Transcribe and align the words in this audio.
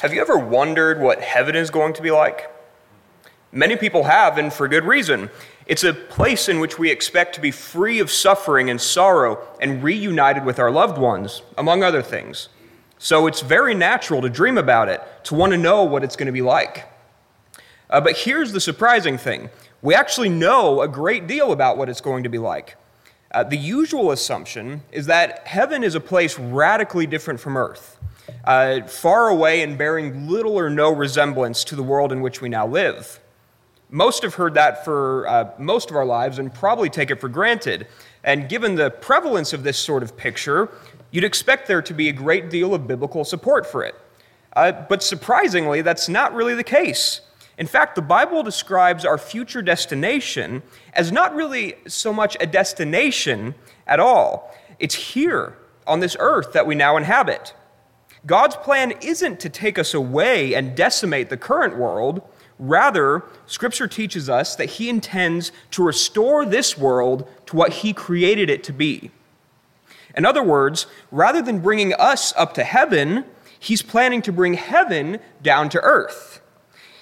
Have 0.00 0.14
you 0.14 0.20
ever 0.20 0.38
wondered 0.38 1.00
what 1.00 1.20
heaven 1.20 1.56
is 1.56 1.70
going 1.70 1.92
to 1.94 2.02
be 2.02 2.12
like? 2.12 2.48
Many 3.50 3.74
people 3.74 4.04
have, 4.04 4.38
and 4.38 4.52
for 4.52 4.68
good 4.68 4.84
reason. 4.84 5.28
It's 5.66 5.82
a 5.82 5.92
place 5.92 6.48
in 6.48 6.60
which 6.60 6.78
we 6.78 6.88
expect 6.88 7.34
to 7.34 7.40
be 7.40 7.50
free 7.50 7.98
of 7.98 8.08
suffering 8.08 8.70
and 8.70 8.80
sorrow 8.80 9.44
and 9.60 9.82
reunited 9.82 10.44
with 10.44 10.60
our 10.60 10.70
loved 10.70 10.98
ones, 10.98 11.42
among 11.56 11.82
other 11.82 12.00
things. 12.00 12.48
So 12.98 13.26
it's 13.26 13.40
very 13.40 13.74
natural 13.74 14.22
to 14.22 14.28
dream 14.28 14.56
about 14.56 14.88
it, 14.88 15.02
to 15.24 15.34
want 15.34 15.50
to 15.50 15.58
know 15.58 15.82
what 15.82 16.04
it's 16.04 16.14
going 16.14 16.26
to 16.26 16.32
be 16.32 16.42
like. 16.42 16.86
Uh, 17.90 18.00
but 18.00 18.18
here's 18.18 18.52
the 18.52 18.60
surprising 18.60 19.18
thing 19.18 19.50
we 19.82 19.96
actually 19.96 20.28
know 20.28 20.80
a 20.80 20.86
great 20.86 21.26
deal 21.26 21.50
about 21.50 21.76
what 21.76 21.88
it's 21.88 22.00
going 22.00 22.22
to 22.22 22.28
be 22.28 22.38
like. 22.38 22.76
Uh, 23.32 23.42
the 23.42 23.58
usual 23.58 24.12
assumption 24.12 24.82
is 24.92 25.06
that 25.06 25.44
heaven 25.48 25.82
is 25.82 25.96
a 25.96 26.00
place 26.00 26.38
radically 26.38 27.06
different 27.06 27.40
from 27.40 27.56
earth 27.56 27.97
uh, 28.44 28.82
far 28.82 29.28
away 29.28 29.62
and 29.62 29.76
bearing 29.76 30.28
little 30.28 30.58
or 30.58 30.70
no 30.70 30.92
resemblance 30.92 31.64
to 31.64 31.76
the 31.76 31.82
world 31.82 32.12
in 32.12 32.20
which 32.20 32.40
we 32.40 32.48
now 32.48 32.66
live. 32.66 33.20
Most 33.90 34.22
have 34.22 34.34
heard 34.34 34.54
that 34.54 34.84
for 34.84 35.26
uh, 35.28 35.50
most 35.58 35.90
of 35.90 35.96
our 35.96 36.04
lives 36.04 36.38
and 36.38 36.52
probably 36.52 36.90
take 36.90 37.10
it 37.10 37.20
for 37.20 37.28
granted. 37.28 37.86
And 38.22 38.48
given 38.48 38.74
the 38.74 38.90
prevalence 38.90 39.52
of 39.52 39.62
this 39.62 39.78
sort 39.78 40.02
of 40.02 40.16
picture, 40.16 40.68
you'd 41.10 41.24
expect 41.24 41.66
there 41.66 41.80
to 41.82 41.94
be 41.94 42.08
a 42.08 42.12
great 42.12 42.50
deal 42.50 42.74
of 42.74 42.86
biblical 42.86 43.24
support 43.24 43.66
for 43.66 43.82
it. 43.84 43.94
Uh, 44.54 44.72
but 44.72 45.02
surprisingly, 45.02 45.82
that's 45.82 46.08
not 46.08 46.34
really 46.34 46.54
the 46.54 46.64
case. 46.64 47.22
In 47.58 47.66
fact, 47.66 47.96
the 47.96 48.02
Bible 48.02 48.42
describes 48.42 49.04
our 49.04 49.18
future 49.18 49.62
destination 49.62 50.62
as 50.92 51.10
not 51.10 51.34
really 51.34 51.76
so 51.86 52.12
much 52.12 52.36
a 52.40 52.46
destination 52.46 53.54
at 53.86 54.00
all. 54.00 54.54
It's 54.78 54.94
here 54.94 55.56
on 55.86 56.00
this 56.00 56.16
earth 56.20 56.52
that 56.52 56.66
we 56.66 56.74
now 56.74 56.96
inhabit. 56.96 57.54
God's 58.26 58.56
plan 58.56 58.92
isn't 59.00 59.40
to 59.40 59.48
take 59.48 59.78
us 59.78 59.94
away 59.94 60.54
and 60.54 60.76
decimate 60.76 61.30
the 61.30 61.36
current 61.36 61.76
world. 61.76 62.22
Rather, 62.58 63.24
Scripture 63.46 63.86
teaches 63.86 64.28
us 64.28 64.56
that 64.56 64.70
He 64.70 64.88
intends 64.88 65.52
to 65.72 65.84
restore 65.84 66.44
this 66.44 66.76
world 66.76 67.28
to 67.46 67.56
what 67.56 67.72
He 67.72 67.92
created 67.92 68.50
it 68.50 68.64
to 68.64 68.72
be. 68.72 69.10
In 70.16 70.24
other 70.26 70.42
words, 70.42 70.86
rather 71.12 71.40
than 71.40 71.60
bringing 71.60 71.94
us 71.94 72.34
up 72.36 72.54
to 72.54 72.64
heaven, 72.64 73.24
He's 73.60 73.82
planning 73.82 74.22
to 74.22 74.32
bring 74.32 74.54
heaven 74.54 75.20
down 75.42 75.68
to 75.70 75.80
earth. 75.80 76.40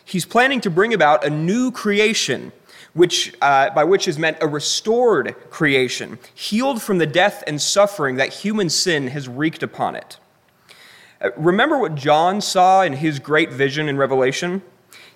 He's 0.05 0.25
planning 0.25 0.61
to 0.61 0.71
bring 0.71 0.95
about 0.95 1.25
a 1.25 1.31
new 1.31 1.73
creation, 1.73 2.53
which, 2.95 3.35
uh, 3.43 3.71
by 3.71 3.85
which 3.85 4.07
is 4.07 4.19
meant 4.19 4.39
a 4.41 4.47
restored 4.47 5.35
creation, 5.51 6.19
healed 6.35 6.81
from 6.81 6.99
the 6.99 7.07
death 7.07 7.43
and 7.47 7.61
suffering 7.61 8.17
that 8.17 8.33
human 8.33 8.71
sin 8.71 9.09
has 9.09 9.29
wreaked 9.29 9.63
upon 9.63 9.97
it. 9.97 10.19
Uh, 11.21 11.31
remember 11.37 11.79
what 11.79 11.95
John 11.95 12.41
saw 12.41 12.83
in 12.83 12.95
his 12.95 13.19
great 13.19 13.53
vision 13.53 13.89
in 13.89 13.97
Revelation? 13.97 14.63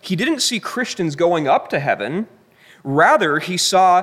He 0.01 0.17
didn't 0.17 0.41
see 0.41 0.61
Christians 0.61 1.17
going 1.17 1.47
up 1.47 1.69
to 1.71 1.81
heaven. 1.81 2.27
Rather, 2.83 3.39
he 3.39 3.57
saw, 3.57 4.03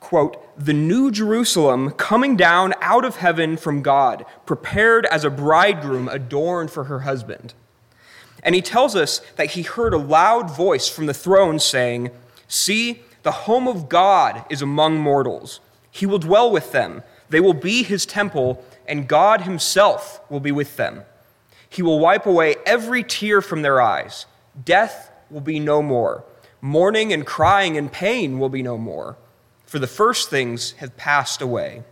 quote, 0.00 0.36
the 0.58 0.74
new 0.74 1.10
Jerusalem 1.10 1.92
coming 1.92 2.36
down 2.36 2.74
out 2.80 3.04
of 3.04 3.16
heaven 3.16 3.56
from 3.56 3.80
God, 3.80 4.26
prepared 4.44 5.06
as 5.06 5.24
a 5.24 5.30
bridegroom 5.30 6.08
adorned 6.08 6.70
for 6.70 6.84
her 6.84 7.00
husband. 7.00 7.54
And 8.42 8.54
he 8.54 8.62
tells 8.62 8.94
us 8.94 9.20
that 9.36 9.52
he 9.52 9.62
heard 9.62 9.94
a 9.94 9.98
loud 9.98 10.50
voice 10.50 10.88
from 10.88 11.06
the 11.06 11.14
throne 11.14 11.58
saying, 11.58 12.10
See, 12.46 13.02
the 13.22 13.32
home 13.32 13.66
of 13.66 13.88
God 13.88 14.44
is 14.48 14.62
among 14.62 14.98
mortals. 14.98 15.60
He 15.90 16.06
will 16.06 16.18
dwell 16.18 16.50
with 16.50 16.72
them. 16.72 17.02
They 17.30 17.40
will 17.40 17.54
be 17.54 17.82
his 17.82 18.06
temple, 18.06 18.64
and 18.86 19.08
God 19.08 19.42
himself 19.42 20.20
will 20.30 20.40
be 20.40 20.52
with 20.52 20.76
them. 20.76 21.02
He 21.68 21.82
will 21.82 21.98
wipe 21.98 22.26
away 22.26 22.56
every 22.64 23.02
tear 23.02 23.40
from 23.42 23.62
their 23.62 23.80
eyes. 23.80 24.26
Death 24.64 25.10
will 25.30 25.40
be 25.40 25.60
no 25.60 25.82
more. 25.82 26.24
Mourning 26.60 27.12
and 27.12 27.24
crying 27.24 27.76
and 27.76 27.92
pain 27.92 28.38
will 28.38 28.48
be 28.48 28.62
no 28.62 28.76
more, 28.76 29.16
for 29.64 29.78
the 29.78 29.86
first 29.86 30.30
things 30.30 30.72
have 30.72 30.96
passed 30.96 31.40
away. 31.40 31.84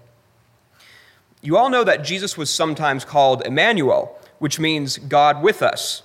You 1.40 1.56
all 1.56 1.70
know 1.70 1.84
that 1.84 2.02
Jesus 2.02 2.36
was 2.36 2.50
sometimes 2.50 3.04
called 3.04 3.46
Emmanuel, 3.46 4.18
which 4.38 4.58
means 4.58 4.98
God 4.98 5.42
with 5.42 5.62
us. 5.62 6.02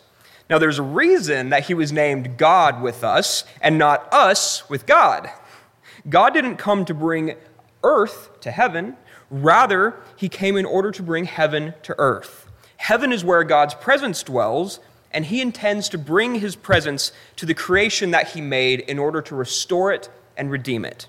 Now, 0.49 0.59
there's 0.59 0.79
a 0.79 0.83
reason 0.83 1.49
that 1.49 1.67
he 1.67 1.73
was 1.73 1.91
named 1.91 2.37
God 2.37 2.81
with 2.81 3.03
us 3.03 3.45
and 3.61 3.77
not 3.77 4.13
us 4.13 4.69
with 4.69 4.85
God. 4.85 5.29
God 6.09 6.33
didn't 6.33 6.57
come 6.57 6.83
to 6.85 6.93
bring 6.93 7.35
earth 7.83 8.29
to 8.41 8.51
heaven, 8.51 8.97
rather, 9.29 9.95
he 10.17 10.29
came 10.29 10.57
in 10.57 10.65
order 10.65 10.91
to 10.91 11.01
bring 11.01 11.25
heaven 11.25 11.73
to 11.83 11.95
earth. 11.97 12.50
Heaven 12.81 13.13
is 13.13 13.23
where 13.23 13.43
God's 13.43 13.75
presence 13.75 14.23
dwells, 14.23 14.79
and 15.11 15.25
he 15.25 15.39
intends 15.39 15.87
to 15.89 15.99
bring 15.99 16.39
his 16.39 16.55
presence 16.55 17.11
to 17.35 17.45
the 17.45 17.53
creation 17.53 18.09
that 18.09 18.29
he 18.29 18.41
made 18.41 18.79
in 18.79 18.97
order 18.97 19.21
to 19.21 19.35
restore 19.35 19.91
it 19.91 20.09
and 20.35 20.49
redeem 20.49 20.83
it. 20.83 21.07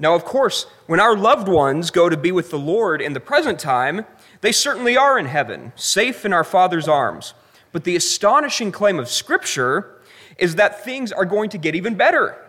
Now, 0.00 0.16
of 0.16 0.24
course, 0.24 0.66
when 0.86 0.98
our 0.98 1.16
loved 1.16 1.46
ones 1.46 1.92
go 1.92 2.08
to 2.08 2.16
be 2.16 2.32
with 2.32 2.50
the 2.50 2.58
Lord 2.58 3.00
in 3.00 3.12
the 3.12 3.20
present 3.20 3.60
time, 3.60 4.04
they 4.40 4.50
certainly 4.50 4.96
are 4.96 5.16
in 5.16 5.26
heaven, 5.26 5.72
safe 5.76 6.24
in 6.24 6.32
our 6.32 6.42
Father's 6.42 6.88
arms. 6.88 7.34
But 7.70 7.84
the 7.84 7.94
astonishing 7.94 8.72
claim 8.72 8.98
of 8.98 9.08
Scripture 9.08 10.02
is 10.38 10.56
that 10.56 10.84
things 10.84 11.12
are 11.12 11.24
going 11.24 11.50
to 11.50 11.58
get 11.58 11.76
even 11.76 11.94
better. 11.94 12.43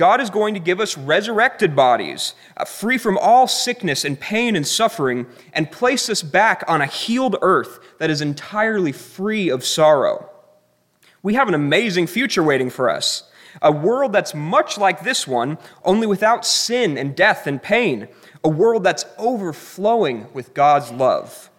God 0.00 0.22
is 0.22 0.30
going 0.30 0.54
to 0.54 0.60
give 0.60 0.80
us 0.80 0.96
resurrected 0.96 1.76
bodies, 1.76 2.32
uh, 2.56 2.64
free 2.64 2.96
from 2.96 3.18
all 3.18 3.46
sickness 3.46 4.02
and 4.02 4.18
pain 4.18 4.56
and 4.56 4.66
suffering, 4.66 5.26
and 5.52 5.70
place 5.70 6.08
us 6.08 6.22
back 6.22 6.64
on 6.66 6.80
a 6.80 6.86
healed 6.86 7.36
earth 7.42 7.78
that 7.98 8.08
is 8.08 8.22
entirely 8.22 8.92
free 8.92 9.50
of 9.50 9.62
sorrow. 9.62 10.30
We 11.22 11.34
have 11.34 11.48
an 11.48 11.54
amazing 11.54 12.06
future 12.06 12.42
waiting 12.42 12.70
for 12.70 12.88
us. 12.88 13.24
A 13.60 13.70
world 13.70 14.14
that's 14.14 14.34
much 14.34 14.78
like 14.78 15.02
this 15.02 15.28
one, 15.28 15.58
only 15.84 16.06
without 16.06 16.46
sin 16.46 16.96
and 16.96 17.14
death 17.14 17.46
and 17.46 17.62
pain. 17.62 18.08
A 18.42 18.48
world 18.48 18.82
that's 18.82 19.04
overflowing 19.18 20.28
with 20.32 20.54
God's 20.54 20.90
love. 20.90 21.50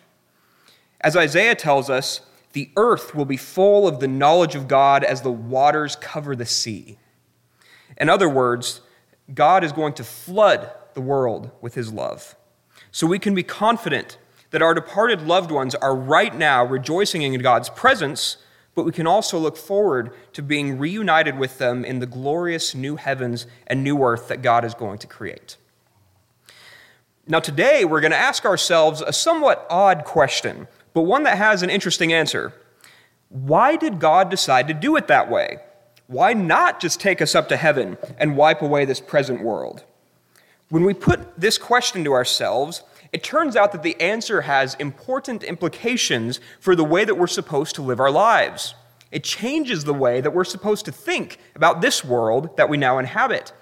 As 1.00 1.16
Isaiah 1.16 1.54
tells 1.54 1.92
us, 1.92 2.22
the 2.54 2.72
earth 2.76 3.14
will 3.14 3.26
be 3.26 3.38
full 3.38 3.88
of 3.88 4.00
the 4.00 4.08
knowledge 4.08 4.56
of 4.56 4.68
God 4.68 5.04
as 5.04 5.22
the 5.22 5.32
waters 5.32 5.96
cover 5.96 6.36
the 6.36 6.48
sea. 6.48 6.98
In 8.02 8.10
other 8.10 8.28
words, 8.28 8.82
God 9.32 9.64
is 9.64 9.72
going 9.72 9.94
to 9.94 10.04
flood 10.04 10.72
the 10.96 11.02
world 11.02 11.52
with 11.62 11.76
his 11.76 11.94
love. 11.94 12.36
So 12.92 13.06
we 13.06 13.20
can 13.20 13.36
be 13.36 13.44
confident 13.44 14.18
that 14.50 14.64
our 14.64 14.74
departed 14.74 15.22
loved 15.22 15.52
ones 15.52 15.76
are 15.76 15.96
right 15.96 16.36
now 16.36 16.66
rejoicing 16.66 17.22
in 17.22 17.40
God's 17.40 17.70
presence, 17.70 18.38
but 18.74 18.86
we 18.86 18.92
can 18.92 19.06
also 19.06 19.38
look 19.38 19.56
forward 19.56 20.12
to 20.34 20.42
being 20.42 20.80
reunited 20.80 21.38
with 21.38 21.60
them 21.60 21.86
in 21.86 22.00
the 22.00 22.08
glorious 22.08 22.74
new 22.74 22.96
heavens 22.96 23.46
and 23.68 23.84
new 23.84 24.04
earth 24.04 24.30
that 24.30 24.42
God 24.42 24.66
is 24.66 24.74
going 24.74 24.98
to 24.98 25.08
create. 25.08 25.58
Now, 27.28 27.40
today 27.40 27.86
we're 27.86 28.02
going 28.02 28.12
to 28.12 28.18
ask 28.18 28.46
ourselves 28.46 29.02
a 29.02 29.14
somewhat 29.14 29.68
odd 29.70 30.06
question, 30.06 30.68
but 30.96 31.04
one 31.04 31.22
that 31.24 31.38
has 31.38 31.62
an 31.62 31.70
interesting 31.70 32.12
answer. 32.12 32.52
Why 33.30 33.76
did 33.76 34.00
God 34.00 34.32
decide 34.32 34.68
to 34.70 34.74
do 34.74 34.96
it 34.96 35.08
that 35.08 35.30
way? 35.30 35.60
Why 36.12 36.34
not 36.34 36.82
just 36.82 37.00
take 37.00 37.22
us 37.22 37.36
up 37.36 37.48
to 37.48 37.56
heaven 37.56 37.98
and 38.18 38.36
wipe 38.36 38.62
away 38.62 38.84
this 38.84 39.00
present 39.00 39.42
world? 39.42 39.86
When 40.68 40.84
we 40.84 40.94
put 40.94 41.40
this 41.40 41.58
question 41.58 42.04
to 42.04 42.12
ourselves, 42.12 42.84
it 43.14 43.24
turns 43.24 43.56
out 43.56 43.72
that 43.72 43.82
the 43.82 44.00
answer 44.02 44.42
has 44.42 44.76
important 44.76 45.42
implications 45.42 46.42
for 46.60 46.76
the 46.76 46.84
way 46.84 47.06
that 47.06 47.16
we're 47.16 47.28
supposed 47.28 47.76
to 47.76 47.82
live 47.82 48.02
our 48.02 48.12
lives. 48.12 48.76
It 49.10 49.24
changes 49.24 49.86
the 49.86 49.94
way 49.94 50.20
that 50.20 50.32
we're 50.32 50.44
supposed 50.44 50.84
to 50.86 50.92
think 50.92 51.40
about 51.56 51.80
this 51.80 52.04
world 52.04 52.58
that 52.58 52.68
we 52.68 52.76
now 52.76 52.98
inhabit 53.00 53.54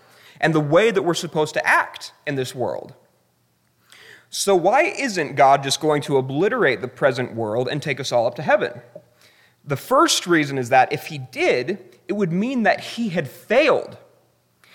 and 0.41 0.53
the 0.53 0.59
way 0.59 0.89
that 0.89 1.03
we're 1.03 1.13
supposed 1.13 1.53
to 1.53 1.67
act 1.67 2.13
in 2.25 2.33
this 2.33 2.55
world. 2.55 2.95
So, 4.31 4.55
why 4.55 4.83
isn't 4.83 5.35
God 5.35 5.63
just 5.63 5.79
going 5.79 6.01
to 6.03 6.17
obliterate 6.17 6.81
the 6.81 6.87
present 6.87 7.35
world 7.35 7.67
and 7.67 7.81
take 7.81 7.99
us 7.99 8.11
all 8.11 8.25
up 8.25 8.35
to 8.35 8.43
heaven? 8.43 8.81
The 9.69 9.77
first 9.77 10.27
reason 10.27 10.57
is 10.57 10.69
that 10.69 10.91
if 10.91 11.05
He 11.05 11.17
did, 11.17 11.79
it 12.09 12.13
would 12.13 12.33
mean 12.33 12.63
that 12.63 12.79
he 12.79 13.09
had 13.09 13.29
failed. 13.29 13.97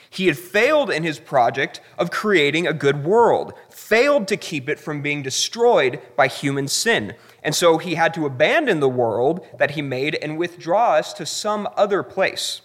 He 0.09 0.29
had 0.29 0.39
failed 0.39 0.91
in 0.91 1.03
his 1.03 1.19
project 1.19 1.81
of 1.99 2.13
creating 2.13 2.69
a 2.69 2.73
good 2.73 3.05
world, 3.05 3.53
failed 3.69 4.29
to 4.29 4.37
keep 4.37 4.69
it 4.69 4.79
from 4.79 5.03
being 5.03 5.25
destroyed 5.25 6.01
by 6.15 6.29
human 6.29 6.69
sin. 6.69 7.17
And 7.43 7.53
so 7.53 7.79
he 7.79 7.97
had 7.97 8.15
to 8.15 8.25
abandon 8.25 8.79
the 8.79 8.89
world 8.89 9.45
that 9.59 9.73
he 9.73 9.83
made 9.83 10.15
and 10.15 10.39
withdraw 10.39 10.93
us 10.93 11.13
to 11.15 11.27
some 11.27 11.69
other 11.77 12.05
place. 12.05 12.61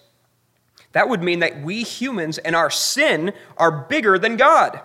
That 0.92 1.10
would 1.10 1.24
mean 1.24 1.40
that 1.40 1.64
we 1.64 1.82
humans 1.82 2.38
and 2.38 2.56
our 2.56 2.70
sin 2.70 3.34
are 3.58 3.72
bigger 3.72 4.20
than 4.20 4.38
God. 4.38 4.80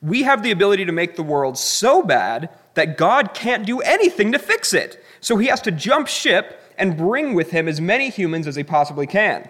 We 0.00 0.22
have 0.22 0.42
the 0.42 0.50
ability 0.50 0.86
to 0.86 0.92
make 0.92 1.16
the 1.16 1.22
world 1.22 1.58
so 1.58 2.02
bad 2.02 2.48
that 2.72 2.96
God 2.96 3.34
can't 3.34 3.66
do 3.66 3.80
anything 3.80 4.32
to 4.32 4.38
fix 4.38 4.72
it. 4.72 5.04
So 5.20 5.36
he 5.36 5.48
has 5.48 5.60
to 5.62 5.70
jump 5.70 6.08
ship 6.08 6.60
and 6.78 6.96
bring 6.96 7.34
with 7.34 7.50
him 7.50 7.68
as 7.68 7.80
many 7.80 8.08
humans 8.10 8.46
as 8.46 8.56
he 8.56 8.64
possibly 8.64 9.06
can. 9.06 9.48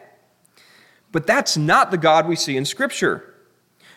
But 1.13 1.27
that's 1.27 1.57
not 1.57 1.91
the 1.91 1.99
God 1.99 2.27
we 2.27 2.37
see 2.37 2.57
in 2.57 2.65
Scripture. 2.65 3.35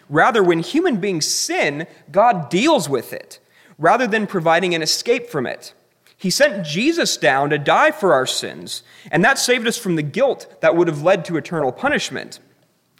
Rather, 0.09 0.43
when 0.43 0.59
human 0.59 0.97
beings 0.97 1.27
sin, 1.27 1.87
God 2.11 2.49
deals 2.49 2.89
with 2.89 3.13
it 3.13 3.39
rather 3.77 4.07
than 4.07 4.27
providing 4.27 4.75
an 4.75 4.81
escape 4.81 5.27
from 5.27 5.45
it. 5.45 5.73
He 6.15 6.29
sent 6.29 6.65
Jesus 6.65 7.17
down 7.17 7.49
to 7.49 7.57
die 7.57 7.91
for 7.91 8.13
our 8.13 8.25
sins, 8.25 8.83
and 9.11 9.25
that 9.25 9.37
saved 9.37 9.67
us 9.67 9.77
from 9.77 9.95
the 9.95 10.03
guilt 10.03 10.61
that 10.61 10.75
would 10.75 10.87
have 10.87 11.01
led 11.01 11.25
to 11.25 11.37
eternal 11.37 11.71
punishment. 11.71 12.39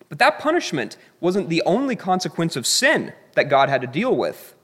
But 0.10 0.20
that 0.20 0.40
punishment 0.40 0.98
wasn't 1.22 1.50
the 1.50 1.64
only 1.66 1.96
consequence 1.96 2.56
of 2.56 2.68
sin 2.68 3.14
that 3.36 3.50
God 3.50 3.70
had 3.70 3.82
to 3.82 3.88
deal 3.88 4.16
with. 4.16 4.56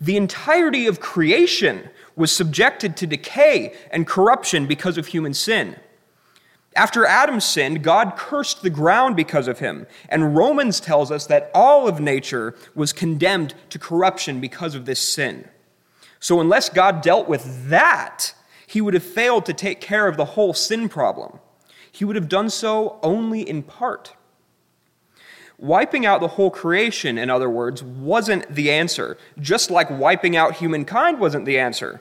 The 0.00 0.16
entirety 0.16 0.86
of 0.86 1.00
creation 1.00 1.88
was 2.20 2.30
subjected 2.30 2.96
to 2.98 3.06
decay 3.06 3.74
and 3.90 4.06
corruption 4.06 4.66
because 4.66 4.96
of 4.96 5.08
human 5.08 5.34
sin. 5.34 5.76
After 6.76 7.04
Adam 7.04 7.40
sinned, 7.40 7.82
God 7.82 8.14
cursed 8.16 8.62
the 8.62 8.70
ground 8.70 9.16
because 9.16 9.48
of 9.48 9.58
him. 9.58 9.86
And 10.08 10.36
Romans 10.36 10.78
tells 10.78 11.10
us 11.10 11.26
that 11.26 11.50
all 11.52 11.88
of 11.88 11.98
nature 11.98 12.54
was 12.76 12.92
condemned 12.92 13.54
to 13.70 13.78
corruption 13.78 14.40
because 14.40 14.76
of 14.76 14.86
this 14.86 15.00
sin. 15.00 15.48
So, 16.20 16.40
unless 16.40 16.68
God 16.68 17.00
dealt 17.00 17.28
with 17.28 17.68
that, 17.70 18.34
he 18.66 18.80
would 18.80 18.94
have 18.94 19.02
failed 19.02 19.46
to 19.46 19.52
take 19.52 19.80
care 19.80 20.06
of 20.06 20.16
the 20.16 20.26
whole 20.36 20.54
sin 20.54 20.88
problem. 20.88 21.40
He 21.90 22.04
would 22.04 22.14
have 22.14 22.28
done 22.28 22.50
so 22.50 23.00
only 23.02 23.40
in 23.40 23.64
part. 23.64 24.14
Wiping 25.58 26.06
out 26.06 26.20
the 26.20 26.28
whole 26.28 26.50
creation, 26.50 27.18
in 27.18 27.30
other 27.30 27.50
words, 27.50 27.82
wasn't 27.82 28.54
the 28.54 28.70
answer, 28.70 29.18
just 29.40 29.70
like 29.70 29.90
wiping 29.90 30.36
out 30.36 30.56
humankind 30.56 31.18
wasn't 31.18 31.46
the 31.46 31.58
answer. 31.58 32.00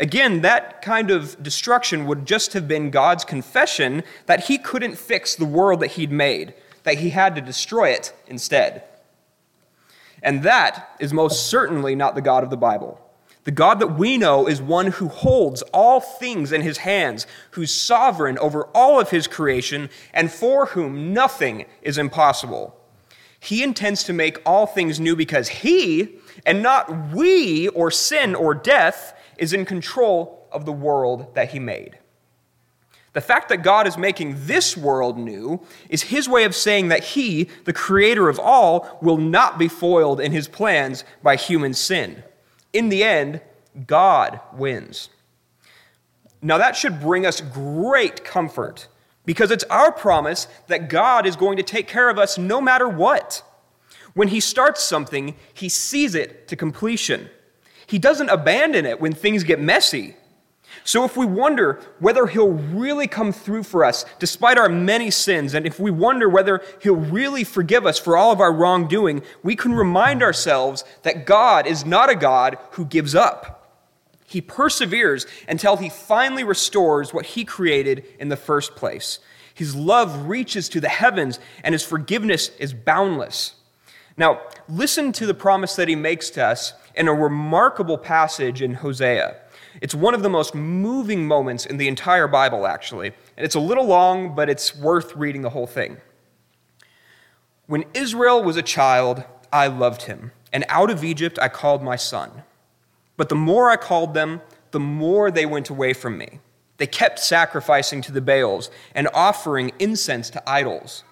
Again, 0.00 0.40
that 0.40 0.80
kind 0.80 1.10
of 1.10 1.40
destruction 1.42 2.06
would 2.06 2.24
just 2.24 2.54
have 2.54 2.66
been 2.66 2.90
God's 2.90 3.22
confession 3.22 4.02
that 4.24 4.44
he 4.44 4.56
couldn't 4.56 4.96
fix 4.96 5.34
the 5.34 5.44
world 5.44 5.80
that 5.80 5.92
he'd 5.92 6.10
made, 6.10 6.54
that 6.84 6.98
he 6.98 7.10
had 7.10 7.34
to 7.34 7.42
destroy 7.42 7.90
it 7.90 8.14
instead. 8.26 8.82
And 10.22 10.42
that 10.42 10.96
is 11.00 11.12
most 11.12 11.48
certainly 11.48 11.94
not 11.94 12.14
the 12.14 12.22
God 12.22 12.42
of 12.42 12.48
the 12.48 12.56
Bible. 12.56 12.98
The 13.44 13.50
God 13.50 13.78
that 13.80 13.98
we 13.98 14.16
know 14.16 14.46
is 14.46 14.62
one 14.62 14.86
who 14.86 15.08
holds 15.08 15.60
all 15.74 16.00
things 16.00 16.50
in 16.50 16.62
his 16.62 16.78
hands, 16.78 17.26
who's 17.50 17.72
sovereign 17.72 18.38
over 18.38 18.64
all 18.74 18.98
of 18.98 19.10
his 19.10 19.26
creation, 19.26 19.90
and 20.14 20.32
for 20.32 20.66
whom 20.66 21.12
nothing 21.12 21.66
is 21.82 21.98
impossible. 21.98 22.74
He 23.38 23.62
intends 23.62 24.02
to 24.04 24.14
make 24.14 24.40
all 24.46 24.66
things 24.66 24.98
new 24.98 25.14
because 25.14 25.48
he, 25.48 26.16
and 26.46 26.62
not 26.62 27.12
we 27.12 27.68
or 27.68 27.90
sin 27.90 28.34
or 28.34 28.54
death, 28.54 29.14
is 29.40 29.52
in 29.52 29.64
control 29.64 30.46
of 30.52 30.64
the 30.64 30.72
world 30.72 31.34
that 31.34 31.50
he 31.50 31.58
made. 31.58 31.98
The 33.12 33.20
fact 33.20 33.48
that 33.48 33.64
God 33.64 33.88
is 33.88 33.98
making 33.98 34.36
this 34.46 34.76
world 34.76 35.18
new 35.18 35.60
is 35.88 36.02
his 36.02 36.28
way 36.28 36.44
of 36.44 36.54
saying 36.54 36.88
that 36.88 37.02
he, 37.02 37.48
the 37.64 37.72
creator 37.72 38.28
of 38.28 38.38
all, 38.38 38.98
will 39.02 39.16
not 39.16 39.58
be 39.58 39.66
foiled 39.66 40.20
in 40.20 40.30
his 40.30 40.46
plans 40.46 41.02
by 41.20 41.34
human 41.34 41.74
sin. 41.74 42.22
In 42.72 42.88
the 42.88 43.02
end, 43.02 43.40
God 43.86 44.38
wins. 44.52 45.08
Now, 46.40 46.58
that 46.58 46.76
should 46.76 47.00
bring 47.00 47.26
us 47.26 47.40
great 47.40 48.24
comfort 48.24 48.86
because 49.26 49.50
it's 49.50 49.64
our 49.64 49.90
promise 49.90 50.46
that 50.68 50.88
God 50.88 51.26
is 51.26 51.34
going 51.34 51.56
to 51.56 51.62
take 51.62 51.88
care 51.88 52.08
of 52.10 52.18
us 52.18 52.38
no 52.38 52.60
matter 52.60 52.88
what. 52.88 53.42
When 54.14 54.28
he 54.28 54.40
starts 54.40 54.82
something, 54.82 55.34
he 55.52 55.68
sees 55.68 56.14
it 56.14 56.46
to 56.48 56.56
completion. 56.56 57.28
He 57.90 57.98
doesn't 57.98 58.28
abandon 58.28 58.86
it 58.86 59.00
when 59.00 59.12
things 59.12 59.42
get 59.42 59.58
messy. 59.60 60.14
So 60.84 61.04
if 61.04 61.16
we 61.16 61.26
wonder 61.26 61.80
whether 61.98 62.28
he'll 62.28 62.52
really 62.52 63.08
come 63.08 63.32
through 63.32 63.64
for 63.64 63.84
us 63.84 64.04
despite 64.20 64.58
our 64.58 64.68
many 64.68 65.10
sins, 65.10 65.54
and 65.54 65.66
if 65.66 65.80
we 65.80 65.90
wonder 65.90 66.28
whether 66.28 66.62
he'll 66.80 66.94
really 66.94 67.42
forgive 67.42 67.86
us 67.86 67.98
for 67.98 68.16
all 68.16 68.30
of 68.30 68.40
our 68.40 68.52
wrongdoing, 68.52 69.22
we 69.42 69.56
can 69.56 69.74
remind 69.74 70.22
ourselves 70.22 70.84
that 71.02 71.26
God 71.26 71.66
is 71.66 71.84
not 71.84 72.08
a 72.08 72.14
God 72.14 72.58
who 72.72 72.84
gives 72.84 73.16
up. 73.16 73.56
He 74.24 74.40
perseveres 74.40 75.26
until 75.48 75.76
he 75.76 75.88
finally 75.88 76.44
restores 76.44 77.12
what 77.12 77.26
he 77.26 77.44
created 77.44 78.04
in 78.20 78.28
the 78.28 78.36
first 78.36 78.76
place. 78.76 79.18
His 79.52 79.74
love 79.74 80.28
reaches 80.28 80.68
to 80.68 80.80
the 80.80 80.88
heavens, 80.88 81.40
and 81.64 81.72
his 81.72 81.82
forgiveness 81.84 82.52
is 82.60 82.72
boundless. 82.72 83.54
Now, 84.16 84.42
listen 84.68 85.10
to 85.14 85.26
the 85.26 85.34
promise 85.34 85.74
that 85.74 85.88
he 85.88 85.96
makes 85.96 86.30
to 86.30 86.44
us 86.44 86.74
in 86.94 87.08
a 87.08 87.14
remarkable 87.14 87.98
passage 87.98 88.62
in 88.62 88.74
Hosea. 88.74 89.36
It's 89.80 89.94
one 89.94 90.14
of 90.14 90.22
the 90.22 90.28
most 90.28 90.54
moving 90.54 91.26
moments 91.26 91.66
in 91.66 91.76
the 91.76 91.88
entire 91.88 92.26
Bible, 92.26 92.66
actually. 92.66 93.08
And 93.36 93.44
it's 93.44 93.54
a 93.54 93.60
little 93.60 93.86
long, 93.86 94.34
but 94.34 94.50
it's 94.50 94.76
worth 94.76 95.14
reading 95.16 95.42
the 95.42 95.50
whole 95.50 95.66
thing. 95.66 95.98
When 97.66 97.84
Israel 97.94 98.42
was 98.42 98.56
a 98.56 98.62
child, 98.62 99.24
I 99.52 99.68
loved 99.68 100.02
him, 100.02 100.32
and 100.52 100.64
out 100.68 100.90
of 100.90 101.04
Egypt 101.04 101.38
I 101.40 101.48
called 101.48 101.82
my 101.82 101.96
son. 101.96 102.42
But 103.16 103.28
the 103.28 103.36
more 103.36 103.70
I 103.70 103.76
called 103.76 104.14
them, 104.14 104.40
the 104.72 104.80
more 104.80 105.30
they 105.30 105.46
went 105.46 105.70
away 105.70 105.92
from 105.92 106.18
me. 106.18 106.40
They 106.78 106.86
kept 106.86 107.18
sacrificing 107.18 108.00
to 108.02 108.12
the 108.12 108.20
Baals 108.20 108.70
and 108.94 109.08
offering 109.12 109.72
incense 109.78 110.30
to 110.30 110.50
idols. 110.50 111.04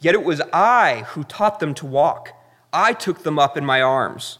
Yet 0.00 0.14
it 0.14 0.24
was 0.24 0.40
I 0.52 1.04
who 1.08 1.24
taught 1.24 1.60
them 1.60 1.74
to 1.74 1.86
walk. 1.86 2.30
I 2.72 2.92
took 2.94 3.22
them 3.22 3.38
up 3.38 3.56
in 3.56 3.64
my 3.64 3.82
arms 3.82 4.38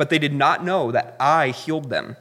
but 0.00 0.08
they 0.08 0.18
did 0.18 0.32
not 0.32 0.64
know 0.64 0.90
that 0.90 1.14
I 1.20 1.50
healed 1.50 1.90
them. 1.90 2.16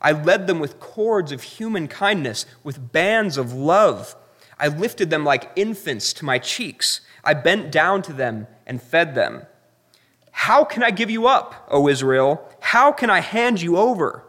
I 0.00 0.12
led 0.12 0.46
them 0.46 0.60
with 0.60 0.80
cords 0.80 1.30
of 1.30 1.42
human 1.42 1.86
kindness, 1.86 2.46
with 2.64 2.90
bands 2.90 3.36
of 3.36 3.52
love. 3.52 4.16
I 4.58 4.68
lifted 4.68 5.10
them 5.10 5.22
like 5.22 5.52
infants 5.54 6.14
to 6.14 6.24
my 6.24 6.38
cheeks. 6.38 7.02
I 7.22 7.34
bent 7.34 7.70
down 7.70 8.00
to 8.04 8.14
them 8.14 8.46
and 8.66 8.80
fed 8.80 9.14
them. 9.14 9.42
How 10.30 10.64
can 10.64 10.82
I 10.82 10.90
give 10.90 11.10
you 11.10 11.26
up, 11.26 11.68
O 11.70 11.86
Israel? 11.86 12.48
How 12.60 12.92
can 12.92 13.10
I 13.10 13.20
hand 13.20 13.60
you 13.60 13.76
over? 13.76 14.24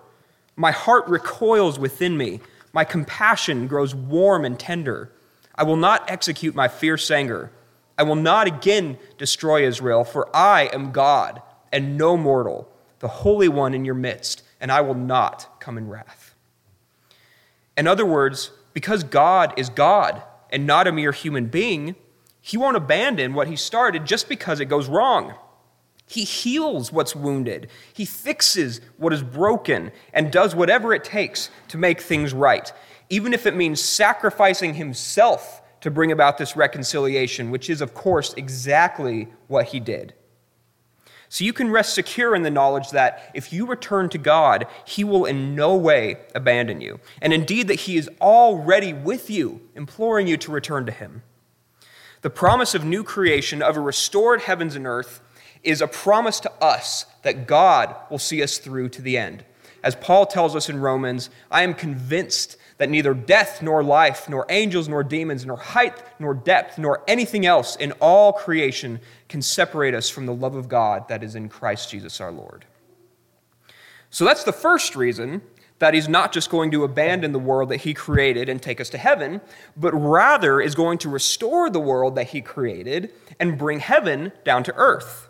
My 0.58 0.72
heart 0.72 1.08
recoils 1.08 1.80
within 1.80 2.18
me. 2.18 2.42
My 2.74 2.84
compassion 2.84 3.66
grows 3.68 3.96
warm 3.96 4.44
and 4.44 4.60
tender. 4.60 5.10
I 5.56 5.64
will 5.64 5.78
not 5.78 6.12
execute 6.12 6.54
my 6.54 6.68
fierce 6.68 7.10
anger. 7.10 7.50
I 7.98 8.04
will 8.04 8.18
not 8.18 8.48
again 8.48 8.98
destroy 9.18 9.66
Israel, 9.66 10.04
for 10.04 10.28
I 10.36 10.64
am 10.74 10.92
God 10.92 11.42
and 11.72 11.98
no 11.98 12.18
mortal 12.18 12.68
the 13.04 13.10
Holy 13.10 13.50
One 13.50 13.74
in 13.74 13.84
your 13.84 13.96
midst, 13.96 14.44
and 14.62 14.72
I 14.72 14.80
will 14.80 14.96
not 14.96 15.60
come 15.60 15.78
in 15.78 15.90
wrath. 15.90 16.36
In 17.78 17.86
other 17.86 18.06
words, 18.06 18.52
because 18.74 19.04
God 19.04 19.54
is 19.58 19.68
God 19.68 20.24
and 20.50 20.66
not 20.66 20.88
a 20.88 20.92
mere 20.94 21.12
human 21.12 21.48
being, 21.48 21.98
he 22.40 22.56
won't 22.56 22.78
abandon 22.78 23.34
what 23.34 23.50
he 23.50 23.58
started 23.58 24.06
just 24.06 24.30
because 24.30 24.62
it 24.62 24.70
goes 24.70 24.88
wrong. 24.88 25.34
He 26.08 26.24
heals 26.24 26.94
what's 26.94 27.14
wounded, 27.14 27.68
he 27.92 28.06
fixes 28.06 28.80
what 28.96 29.12
is 29.12 29.22
broken, 29.22 29.92
and 30.14 30.32
does 30.32 30.56
whatever 30.56 30.94
it 30.94 31.04
takes 31.04 31.50
to 31.68 31.78
make 31.78 32.00
things 32.00 32.34
right, 32.34 32.72
even 33.10 33.34
if 33.34 33.46
it 33.46 33.54
means 33.54 33.82
sacrificing 33.82 34.75
himself 34.75 35.62
to 35.82 35.92
bring 35.92 36.13
about 36.13 36.38
this 36.38 36.56
reconciliation, 36.56 37.51
which 37.51 37.70
is, 37.70 37.82
of 37.82 37.94
course, 37.94 38.34
exactly 38.36 39.27
what 39.48 39.66
he 39.66 39.82
did. 39.82 40.13
So 41.34 41.44
you 41.44 41.52
can 41.52 41.72
rest 41.72 41.96
secure 41.96 42.36
in 42.36 42.44
the 42.44 42.52
knowledge 42.52 42.92
that 42.92 43.32
if 43.34 43.52
you 43.52 43.66
return 43.66 44.08
to 44.10 44.20
God, 44.20 44.68
He 44.86 45.04
will 45.04 45.25
in 45.25 45.56
no 45.56 45.75
way 45.75 46.18
abandon 46.36 46.80
you. 46.80 47.00
And 47.24 47.34
indeed, 47.34 47.70
that 47.70 47.80
He 47.80 47.98
is 47.98 48.08
already 48.22 48.94
with 48.94 49.32
you, 49.32 49.60
imploring 49.74 50.28
you 50.28 50.38
to 50.38 50.52
return 50.52 50.86
to 50.86 50.92
Him. 50.92 51.24
The 52.22 52.30
promise 52.30 52.75
of 52.75 52.86
new 52.86 53.04
creation, 53.04 53.63
of 53.63 53.75
a 53.75 53.80
restored 53.80 54.42
heavens 54.42 54.75
and 54.75 54.86
earth, 54.86 55.22
is 55.63 55.82
a 55.82 55.88
promise 55.88 56.40
to 56.42 56.52
us 56.63 57.08
that 57.24 57.48
God 57.48 57.96
will 58.12 58.20
see 58.20 58.44
us 58.44 58.60
through 58.60 58.90
to 58.90 59.02
the 59.02 59.18
end. 59.18 59.44
As 59.84 59.96
Paul 59.96 60.28
tells 60.28 60.56
us 60.56 60.70
in 60.70 60.82
Romans, 60.82 61.32
I 61.50 61.63
am 61.63 61.74
convinced 61.74 62.58
that 62.77 62.89
neither 62.89 63.13
death 63.13 63.62
nor 63.62 63.84
life, 63.84 64.27
nor 64.27 64.46
angels 64.50 64.88
nor 64.88 65.03
demons, 65.03 65.46
nor 65.46 65.58
height 65.58 66.01
nor 66.20 66.34
depth, 66.34 66.77
nor 66.77 67.03
anything 67.08 67.46
else 67.46 67.75
in 67.75 67.92
all 67.94 68.34
creation 68.34 69.00
can 69.30 69.42
separate 69.42 69.94
us 69.94 70.10
from 70.10 70.25
the 70.25 70.34
love 70.34 70.56
of 70.56 70.68
God 70.68 71.08
that 71.08 71.24
is 71.24 71.36
in 71.36 71.50
Christ 71.50 71.89
Jesus 71.92 72.20
our 72.20 72.32
Lord. 72.32 72.65
So 74.10 74.25
that's 74.25 74.44
the 74.44 74.53
first 74.53 74.96
reason 74.96 75.42
that 75.80 75.94
he's 75.94 76.08
not 76.08 76.32
just 76.32 76.50
going 76.50 76.72
to 76.72 76.84
abandon 76.84 77.32
the 77.32 77.39
world 77.39 77.70
that 77.70 77.82
he 77.82 77.94
created 77.94 78.48
and 78.48 78.62
take 78.62 78.80
us 78.80 78.89
to 78.89 78.98
heaven, 78.98 79.42
but 79.75 79.92
rather 79.94 80.62
is 80.62 80.75
going 80.75 80.98
to 81.00 81.10
restore 81.10 81.70
the 81.70 81.80
world 81.80 82.15
that 82.15 82.27
he 82.27 82.42
created 82.42 83.12
and 83.39 83.58
bring 83.58 83.80
heaven 83.80 84.32
down 84.46 84.63
to 84.63 84.74
earth. 84.75 85.27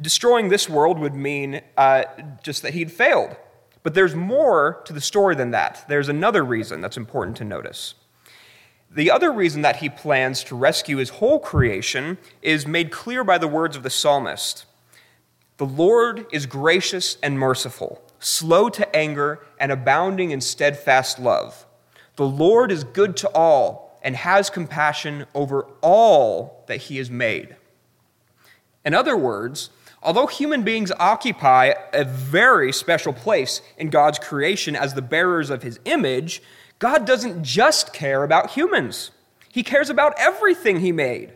Destroying 0.00 0.48
this 0.48 0.68
world 0.68 0.98
would 0.98 1.14
mean 1.14 1.60
uh, 1.76 2.04
just 2.42 2.62
that 2.62 2.74
he'd 2.74 2.90
failed 2.90 3.36
but 3.82 3.94
there's 3.94 4.14
more 4.14 4.82
to 4.84 4.92
the 4.92 5.00
story 5.00 5.34
than 5.34 5.50
that. 5.50 5.84
There's 5.88 6.08
another 6.08 6.44
reason 6.44 6.80
that's 6.80 6.96
important 6.96 7.36
to 7.38 7.44
notice. 7.44 7.94
The 8.94 9.10
other 9.10 9.32
reason 9.32 9.62
that 9.62 9.76
he 9.76 9.88
plans 9.88 10.44
to 10.44 10.56
rescue 10.56 10.98
his 10.98 11.08
whole 11.10 11.38
creation 11.38 12.18
is 12.42 12.66
made 12.66 12.90
clear 12.90 13.24
by 13.24 13.38
the 13.38 13.48
words 13.48 13.74
of 13.74 13.82
the 13.82 13.90
psalmist 13.90 14.66
The 15.56 15.66
Lord 15.66 16.26
is 16.30 16.46
gracious 16.46 17.16
and 17.22 17.38
merciful, 17.38 18.02
slow 18.18 18.68
to 18.68 18.96
anger, 18.96 19.40
and 19.58 19.72
abounding 19.72 20.30
in 20.30 20.40
steadfast 20.40 21.18
love. 21.18 21.64
The 22.16 22.26
Lord 22.26 22.70
is 22.70 22.84
good 22.84 23.16
to 23.18 23.28
all 23.30 23.98
and 24.02 24.14
has 24.14 24.50
compassion 24.50 25.26
over 25.34 25.66
all 25.80 26.64
that 26.66 26.82
he 26.82 26.98
has 26.98 27.10
made. 27.10 27.56
In 28.84 28.94
other 28.94 29.16
words, 29.16 29.70
Although 30.02 30.26
human 30.26 30.62
beings 30.62 30.90
occupy 30.98 31.74
a 31.92 32.04
very 32.04 32.72
special 32.72 33.12
place 33.12 33.62
in 33.76 33.88
God's 33.88 34.18
creation 34.18 34.74
as 34.74 34.94
the 34.94 35.02
bearers 35.02 35.48
of 35.48 35.62
his 35.62 35.78
image, 35.84 36.42
God 36.78 37.06
doesn't 37.06 37.44
just 37.44 37.92
care 37.92 38.24
about 38.24 38.50
humans, 38.50 39.12
he 39.50 39.62
cares 39.62 39.90
about 39.90 40.14
everything 40.18 40.80
he 40.80 40.92
made. 40.92 41.34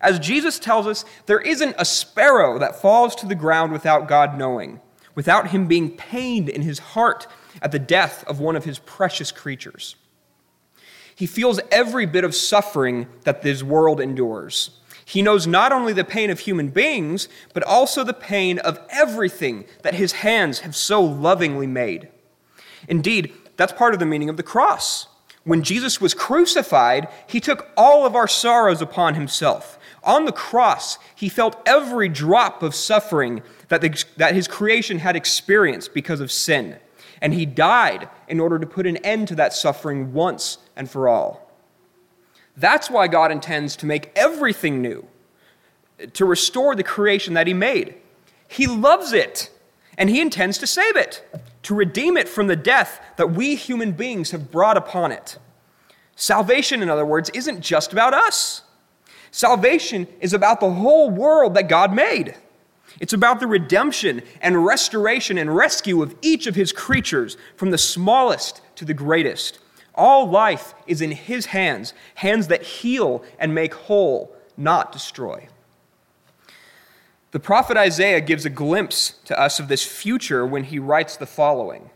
As 0.00 0.18
Jesus 0.18 0.58
tells 0.58 0.86
us, 0.86 1.04
there 1.24 1.40
isn't 1.40 1.76
a 1.78 1.84
sparrow 1.84 2.58
that 2.58 2.82
falls 2.82 3.14
to 3.16 3.26
the 3.26 3.34
ground 3.34 3.72
without 3.72 4.08
God 4.08 4.36
knowing, 4.36 4.80
without 5.14 5.48
him 5.48 5.66
being 5.66 5.96
pained 5.96 6.48
in 6.48 6.62
his 6.62 6.78
heart 6.78 7.26
at 7.62 7.72
the 7.72 7.78
death 7.78 8.22
of 8.26 8.40
one 8.40 8.56
of 8.56 8.64
his 8.64 8.78
precious 8.80 9.32
creatures. 9.32 9.96
He 11.14 11.26
feels 11.26 11.60
every 11.70 12.04
bit 12.04 12.24
of 12.24 12.34
suffering 12.34 13.06
that 13.22 13.40
this 13.40 13.62
world 13.62 14.00
endures. 14.00 14.78
He 15.08 15.22
knows 15.22 15.46
not 15.46 15.70
only 15.70 15.92
the 15.92 16.02
pain 16.02 16.30
of 16.30 16.40
human 16.40 16.70
beings, 16.70 17.28
but 17.54 17.62
also 17.62 18.02
the 18.02 18.12
pain 18.12 18.58
of 18.58 18.80
everything 18.90 19.64
that 19.82 19.94
his 19.94 20.10
hands 20.10 20.58
have 20.60 20.74
so 20.74 21.00
lovingly 21.00 21.68
made. 21.68 22.08
Indeed, 22.88 23.32
that's 23.56 23.72
part 23.72 23.94
of 23.94 24.00
the 24.00 24.04
meaning 24.04 24.28
of 24.28 24.36
the 24.36 24.42
cross. 24.42 25.06
When 25.44 25.62
Jesus 25.62 26.00
was 26.00 26.12
crucified, 26.12 27.06
he 27.28 27.38
took 27.38 27.68
all 27.76 28.04
of 28.04 28.16
our 28.16 28.26
sorrows 28.26 28.82
upon 28.82 29.14
himself. 29.14 29.78
On 30.02 30.24
the 30.24 30.32
cross, 30.32 30.98
he 31.14 31.28
felt 31.28 31.62
every 31.64 32.08
drop 32.08 32.64
of 32.64 32.74
suffering 32.74 33.44
that, 33.68 33.82
the, 33.82 34.04
that 34.16 34.34
his 34.34 34.48
creation 34.48 34.98
had 34.98 35.14
experienced 35.14 35.94
because 35.94 36.20
of 36.20 36.32
sin. 36.32 36.78
And 37.22 37.32
he 37.32 37.46
died 37.46 38.08
in 38.26 38.40
order 38.40 38.58
to 38.58 38.66
put 38.66 38.88
an 38.88 38.96
end 38.98 39.28
to 39.28 39.36
that 39.36 39.52
suffering 39.52 40.12
once 40.12 40.58
and 40.74 40.90
for 40.90 41.06
all. 41.08 41.45
That's 42.56 42.90
why 42.90 43.08
God 43.08 43.30
intends 43.30 43.76
to 43.76 43.86
make 43.86 44.10
everything 44.16 44.80
new, 44.80 45.06
to 46.14 46.24
restore 46.24 46.74
the 46.74 46.82
creation 46.82 47.34
that 47.34 47.46
He 47.46 47.54
made. 47.54 47.94
He 48.48 48.66
loves 48.66 49.12
it, 49.12 49.50
and 49.98 50.08
He 50.08 50.20
intends 50.20 50.58
to 50.58 50.66
save 50.66 50.96
it, 50.96 51.22
to 51.64 51.74
redeem 51.74 52.16
it 52.16 52.28
from 52.28 52.46
the 52.46 52.56
death 52.56 53.00
that 53.16 53.32
we 53.32 53.56
human 53.56 53.92
beings 53.92 54.30
have 54.30 54.50
brought 54.50 54.76
upon 54.76 55.12
it. 55.12 55.38
Salvation, 56.14 56.82
in 56.82 56.88
other 56.88 57.04
words, 57.04 57.30
isn't 57.30 57.60
just 57.60 57.92
about 57.92 58.14
us. 58.14 58.62
Salvation 59.30 60.06
is 60.20 60.32
about 60.32 60.60
the 60.60 60.70
whole 60.70 61.10
world 61.10 61.54
that 61.54 61.68
God 61.68 61.92
made. 61.92 62.34
It's 63.00 63.12
about 63.12 63.40
the 63.40 63.46
redemption 63.46 64.22
and 64.40 64.64
restoration 64.64 65.36
and 65.36 65.54
rescue 65.54 66.02
of 66.02 66.14
each 66.22 66.46
of 66.46 66.54
his 66.54 66.72
creatures, 66.72 67.36
from 67.56 67.70
the 67.70 67.76
smallest 67.76 68.62
to 68.76 68.86
the 68.86 68.94
greatest. 68.94 69.58
All 69.96 70.28
life 70.28 70.74
is 70.86 71.00
in 71.00 71.12
his 71.12 71.46
hands, 71.46 71.94
hands 72.16 72.48
that 72.48 72.62
heal 72.62 73.24
and 73.38 73.54
make 73.54 73.74
whole, 73.74 74.34
not 74.56 74.92
destroy. 74.92 75.48
The 77.30 77.40
prophet 77.40 77.76
Isaiah 77.76 78.20
gives 78.20 78.44
a 78.44 78.50
glimpse 78.50 79.18
to 79.24 79.38
us 79.38 79.58
of 79.58 79.68
this 79.68 79.84
future 79.84 80.46
when 80.46 80.64
he 80.64 80.78
writes 80.78 81.16
the 81.16 81.26
following 81.26 81.90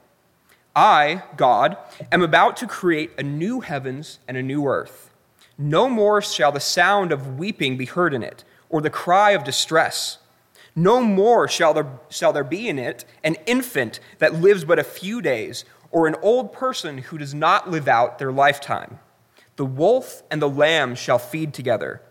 I, 0.75 1.23
God, 1.37 1.77
am 2.13 2.23
about 2.23 2.57
to 2.59 2.67
create 2.67 3.11
a 3.19 3.23
new 3.23 3.61
heavens 3.61 4.19
and 4.29 4.37
a 4.37 4.43
new 4.43 4.67
earth. 4.67 5.11
No 5.59 5.89
more 5.89 6.23
shall 6.23 6.53
the 6.53 6.61
sound 6.61 7.13
of 7.13 7.39
weeping 7.39 7.77
be 7.77 7.85
heard 7.85 8.15
in 8.15 8.23
it, 8.23 8.45
or 8.69 8.81
the 8.81 8.89
cry 8.91 9.33
of 9.33 9.45
distress. 9.45 10.19
No 10.77 11.03
more 11.03 11.49
shall 11.49 11.75
there, 11.75 11.99
shall 12.09 12.33
there 12.33 12.45
be 12.45 12.69
in 12.69 12.79
it 12.79 13.05
an 13.25 13.37
infant 13.47 13.99
that 14.19 14.35
lives 14.35 14.65
but 14.65 14.79
a 14.79 14.85
few 14.85 15.21
days 15.21 15.65
or 15.91 16.07
an 16.07 16.17
old 16.23 16.53
person 16.53 16.99
who 16.99 17.19
does 17.19 17.35
not 17.35 17.71
live 17.71 17.89
out 17.89 18.19
their 18.19 18.33
lifetime. 18.33 18.99
The 19.57 19.65
wolf 19.65 20.23
and 20.31 20.41
the 20.41 20.49
lamb 20.49 20.95
shall 20.95 21.19
feed 21.19 21.53
together. 21.53 22.03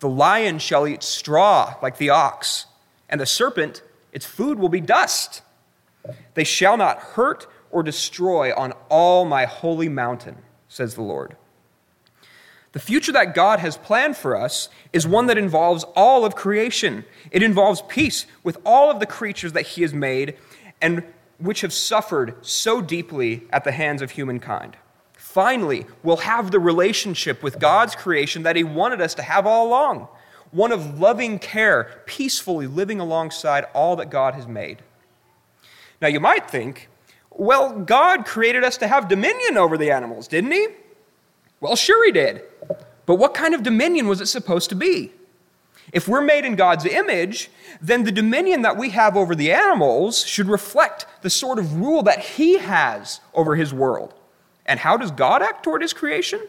The 0.00 0.08
lion 0.08 0.58
shall 0.58 0.86
eat 0.86 1.02
straw 1.02 1.74
like 1.82 1.98
the 1.98 2.10
ox, 2.10 2.66
and 3.08 3.20
the 3.20 3.26
serpent, 3.26 3.82
its 4.12 4.26
food 4.26 4.58
will 4.58 4.68
be 4.68 4.80
dust. 4.80 5.42
They 6.34 6.44
shall 6.44 6.76
not 6.76 6.98
hurt 6.98 7.46
or 7.70 7.82
destroy 7.82 8.54
on 8.54 8.72
all 8.88 9.24
my 9.24 9.44
holy 9.44 9.88
mountain, 9.88 10.36
says 10.68 10.94
the 10.94 11.02
Lord. 11.02 11.36
The 12.72 12.78
future 12.78 13.12
that 13.12 13.34
God 13.34 13.60
has 13.60 13.76
planned 13.76 14.16
for 14.16 14.36
us 14.36 14.68
is 14.92 15.06
one 15.06 15.26
that 15.26 15.38
involves 15.38 15.84
all 15.96 16.24
of 16.24 16.34
creation. 16.34 17.04
It 17.30 17.42
involves 17.42 17.82
peace 17.88 18.26
with 18.42 18.58
all 18.64 18.90
of 18.90 19.00
the 19.00 19.06
creatures 19.06 19.52
that 19.54 19.66
He 19.66 19.82
has 19.82 19.94
made 19.94 20.36
and 20.80 21.02
which 21.38 21.60
have 21.60 21.72
suffered 21.72 22.34
so 22.44 22.80
deeply 22.80 23.44
at 23.50 23.64
the 23.64 23.72
hands 23.72 24.02
of 24.02 24.12
humankind. 24.12 24.76
Finally, 25.16 25.86
we'll 26.02 26.18
have 26.18 26.50
the 26.50 26.58
relationship 26.58 27.42
with 27.42 27.58
God's 27.58 27.94
creation 27.94 28.42
that 28.42 28.56
He 28.56 28.64
wanted 28.64 29.00
us 29.00 29.14
to 29.14 29.22
have 29.22 29.46
all 29.46 29.68
along 29.68 30.08
one 30.50 30.72
of 30.72 30.98
loving 30.98 31.38
care, 31.38 32.02
peacefully 32.06 32.66
living 32.66 33.00
alongside 33.00 33.64
all 33.74 33.96
that 33.96 34.10
God 34.10 34.34
has 34.34 34.46
made. 34.46 34.78
Now, 36.00 36.08
you 36.08 36.20
might 36.20 36.50
think, 36.50 36.88
well, 37.30 37.78
God 37.78 38.24
created 38.24 38.64
us 38.64 38.76
to 38.78 38.88
have 38.88 39.08
dominion 39.08 39.56
over 39.56 39.76
the 39.76 39.90
animals, 39.90 40.28
didn't 40.28 40.52
He? 40.52 40.68
Well, 41.60 41.76
sure, 41.76 42.04
He 42.06 42.12
did. 42.12 42.42
But 43.06 43.16
what 43.16 43.34
kind 43.34 43.54
of 43.54 43.62
dominion 43.62 44.06
was 44.06 44.20
it 44.20 44.26
supposed 44.26 44.68
to 44.70 44.74
be? 44.74 45.12
If 45.92 46.06
we're 46.06 46.20
made 46.20 46.44
in 46.44 46.56
God's 46.56 46.84
image, 46.84 47.50
then 47.80 48.04
the 48.04 48.12
dominion 48.12 48.62
that 48.62 48.76
we 48.76 48.90
have 48.90 49.16
over 49.16 49.34
the 49.34 49.52
animals 49.52 50.24
should 50.24 50.48
reflect 50.48 51.06
the 51.22 51.30
sort 51.30 51.58
of 51.58 51.76
rule 51.76 52.02
that 52.02 52.20
He 52.20 52.58
has 52.58 53.20
over 53.34 53.54
His 53.56 53.72
world. 53.72 54.14
And 54.66 54.80
how 54.80 54.96
does 54.96 55.10
God 55.10 55.42
act 55.42 55.62
toward 55.64 55.82
His 55.82 55.92
creation? 55.92 56.40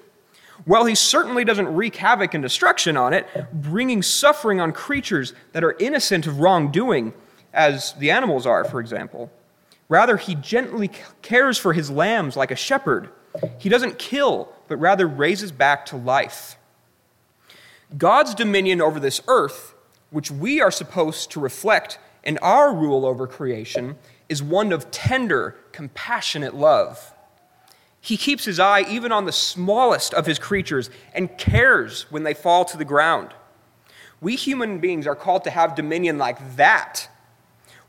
Well, 0.65 0.85
He 0.85 0.95
certainly 0.95 1.45
doesn't 1.45 1.73
wreak 1.73 1.95
havoc 1.95 2.33
and 2.33 2.43
destruction 2.43 2.97
on 2.97 3.13
it, 3.13 3.27
bringing 3.53 4.01
suffering 4.01 4.59
on 4.59 4.73
creatures 4.73 5.33
that 5.53 5.63
are 5.63 5.77
innocent 5.79 6.27
of 6.27 6.39
wrongdoing, 6.39 7.13
as 7.53 7.93
the 7.93 8.11
animals 8.11 8.45
are, 8.45 8.65
for 8.65 8.79
example. 8.79 9.31
Rather, 9.87 10.17
He 10.17 10.35
gently 10.35 10.91
cares 11.21 11.57
for 11.57 11.71
His 11.73 11.89
lambs 11.89 12.35
like 12.35 12.51
a 12.51 12.55
shepherd. 12.55 13.09
He 13.57 13.69
doesn't 13.69 13.97
kill, 13.97 14.51
but 14.67 14.77
rather 14.77 15.07
raises 15.07 15.51
back 15.51 15.85
to 15.87 15.95
life. 15.95 16.57
God's 17.97 18.35
dominion 18.35 18.81
over 18.81 18.99
this 18.99 19.21
earth, 19.27 19.73
which 20.11 20.29
we 20.29 20.61
are 20.61 20.71
supposed 20.71 21.31
to 21.31 21.39
reflect 21.39 21.97
in 22.23 22.37
our 22.39 22.73
rule 22.73 23.05
over 23.05 23.25
creation, 23.25 23.97
is 24.27 24.43
one 24.43 24.71
of 24.71 24.91
tender, 24.91 25.55
compassionate 25.71 26.53
love. 26.53 27.13
He 28.01 28.15
keeps 28.15 28.45
his 28.45 28.59
eye 28.59 28.85
even 28.89 29.11
on 29.11 29.25
the 29.25 29.31
smallest 29.31 30.13
of 30.13 30.25
his 30.25 30.39
creatures 30.39 30.89
and 31.13 31.37
cares 31.37 32.09
when 32.11 32.23
they 32.23 32.33
fall 32.33 32.63
to 32.65 32.77
the 32.77 32.85
ground. 32.85 33.33
We 34.21 34.35
human 34.35 34.79
beings 34.79 35.07
are 35.07 35.15
called 35.15 35.43
to 35.45 35.49
have 35.49 35.75
dominion 35.75 36.17
like 36.17 36.55
that. 36.57 37.09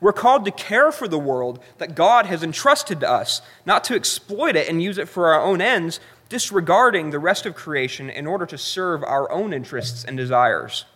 We're 0.00 0.12
called 0.12 0.46
to 0.46 0.50
care 0.50 0.90
for 0.90 1.06
the 1.06 1.18
world 1.18 1.60
that 1.78 1.94
God 1.94 2.26
has 2.26 2.42
entrusted 2.42 3.00
to 3.00 3.10
us, 3.10 3.42
not 3.66 3.84
to 3.84 3.94
exploit 3.94 4.56
it 4.56 4.68
and 4.68 4.82
use 4.82 4.96
it 4.96 5.08
for 5.08 5.32
our 5.32 5.42
own 5.42 5.60
ends, 5.60 6.00
disregarding 6.30 7.10
the 7.10 7.18
rest 7.18 7.44
of 7.44 7.54
creation 7.54 8.08
in 8.08 8.26
order 8.26 8.46
to 8.46 8.56
serve 8.56 9.02
our 9.02 9.30
own 9.30 9.52
interests 9.52 10.04
and 10.04 10.16
desires. 10.16 10.86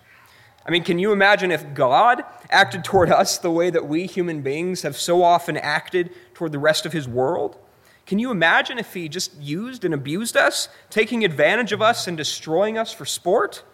I 0.64 0.70
mean, 0.70 0.84
can 0.84 0.98
you 0.98 1.12
imagine 1.12 1.50
if 1.50 1.74
God 1.74 2.24
acted 2.48 2.84
toward 2.84 3.10
us 3.10 3.36
the 3.36 3.50
way 3.50 3.68
that 3.68 3.86
we 3.86 4.06
human 4.06 4.40
beings 4.40 4.82
have 4.82 4.96
so 4.96 5.22
often 5.22 5.58
acted 5.58 6.10
toward 6.32 6.52
the 6.52 6.58
rest 6.58 6.86
of 6.86 6.92
his 6.92 7.06
world? 7.06 7.58
Can 8.06 8.18
you 8.18 8.30
imagine 8.30 8.78
if 8.78 8.94
he 8.94 9.08
just 9.08 9.34
used 9.40 9.84
and 9.84 9.92
abused 9.92 10.36
us, 10.36 10.68
taking 10.88 11.24
advantage 11.24 11.72
of 11.72 11.82
us 11.82 12.06
and 12.06 12.16
destroying 12.16 12.78
us 12.78 12.92
for 12.92 13.04
sport? 13.04 13.64